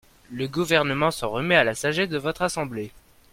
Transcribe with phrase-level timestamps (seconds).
[0.31, 2.89] Le Gouvernement s’en remet à la sagesse de votre assemblée.